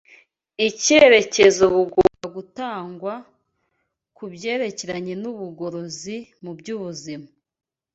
icyerekezo 0.67 1.63
bugomba 1.75 2.25
gutangwa 2.35 3.13
ku 4.15 4.23
byerekeranye 4.33 5.13
n’ubugorozi 5.21 6.15
mu 6.43 6.51
by’ubuzima. 6.59 7.27